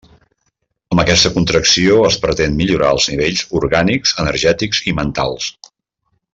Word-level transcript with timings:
Amb 0.95 1.01
aquesta 1.03 1.31
contracció 1.35 1.99
es 2.07 2.17
pretén 2.23 2.57
millorar 2.63 2.91
els 2.99 3.07
nivells 3.13 3.45
orgànics, 3.61 4.17
energètics 4.27 4.85
i 4.93 4.99
mentals. 5.03 5.55